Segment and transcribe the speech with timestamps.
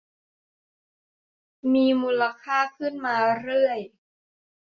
[1.73, 3.79] มีมูลค่าขึ้นมาเรื่อย